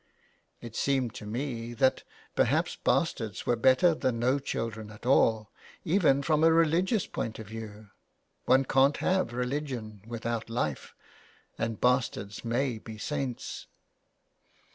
[0.61, 2.01] It seemed to me that
[2.35, 5.51] perhaps bastards were better than no children at all,
[5.85, 7.91] even from a religious point of view—
[8.45, 10.95] one can't have religion without life,
[11.55, 13.67] and bastards may be saints.